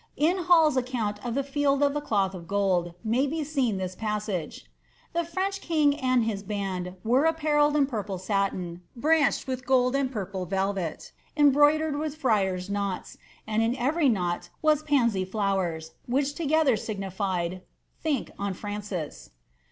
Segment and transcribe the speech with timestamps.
[0.17, 3.77] In Hall's account of the Field of the Cloth of Gold * may be seen
[3.77, 4.63] thii passage:^
[5.13, 10.11] The French king and his band were apparelled in porple satin, branched with gold and
[10.11, 16.73] purple velvet, embroidered with friiari knols^ and in every knot was pansy flowers, which together
[16.75, 19.29] aigniiied, * Think on Francis.'"